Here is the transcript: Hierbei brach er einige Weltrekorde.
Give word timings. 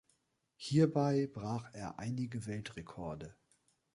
Hierbei 0.55 1.27
brach 1.31 1.75
er 1.75 1.99
einige 1.99 2.47
Weltrekorde. 2.47 3.35